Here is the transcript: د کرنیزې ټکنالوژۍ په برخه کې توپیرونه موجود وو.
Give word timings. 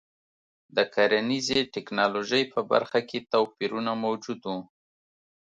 د 0.75 0.77
کرنیزې 0.93 1.59
ټکنالوژۍ 1.73 2.43
په 2.53 2.59
برخه 2.71 2.99
کې 3.09 3.19
توپیرونه 3.31 3.91
موجود 4.05 4.39
وو. 4.47 4.57